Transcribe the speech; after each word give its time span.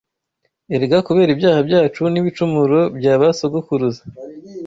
Erega 0.75 0.97
kubera 1.07 1.29
ibyaha 1.35 1.59
byacu 1.67 2.01
n’ibicumuro 2.13 2.79
bya 2.97 3.13
ba 3.19 3.29
sogokuruza 3.39 4.03